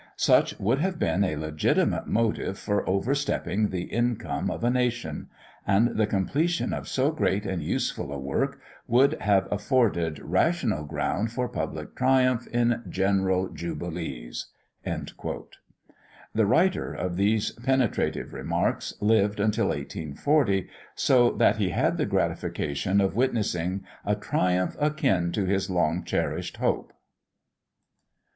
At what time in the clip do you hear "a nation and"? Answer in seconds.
4.63-5.89